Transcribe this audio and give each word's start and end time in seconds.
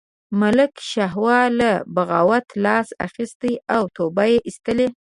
ملک 0.41 0.73
شاهو 0.91 1.27
له 1.59 1.71
بغاوته 1.95 2.49
لاس 2.65 2.87
اخیستی 3.07 3.53
او 3.75 3.81
توبه 3.95 4.23
یې 4.33 4.37
ایستلې. 4.47 4.87